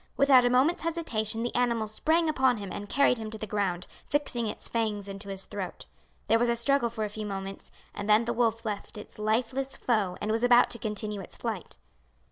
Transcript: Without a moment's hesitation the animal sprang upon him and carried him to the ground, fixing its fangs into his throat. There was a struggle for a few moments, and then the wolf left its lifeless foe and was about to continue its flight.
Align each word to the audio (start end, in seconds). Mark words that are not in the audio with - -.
Without 0.17 0.43
a 0.45 0.49
moment's 0.49 0.81
hesitation 0.81 1.43
the 1.43 1.53
animal 1.53 1.85
sprang 1.85 2.27
upon 2.27 2.57
him 2.57 2.71
and 2.71 2.89
carried 2.89 3.19
him 3.19 3.29
to 3.29 3.37
the 3.37 3.45
ground, 3.45 3.85
fixing 4.07 4.47
its 4.47 4.67
fangs 4.67 5.07
into 5.07 5.29
his 5.29 5.45
throat. 5.45 5.85
There 6.27 6.39
was 6.39 6.49
a 6.49 6.55
struggle 6.55 6.89
for 6.89 7.03
a 7.03 7.07
few 7.09 7.27
moments, 7.27 7.69
and 7.93 8.09
then 8.09 8.25
the 8.25 8.33
wolf 8.33 8.65
left 8.65 8.97
its 8.97 9.19
lifeless 9.19 9.77
foe 9.77 10.17
and 10.19 10.31
was 10.31 10.41
about 10.43 10.71
to 10.71 10.79
continue 10.79 11.21
its 11.21 11.37
flight. 11.37 11.77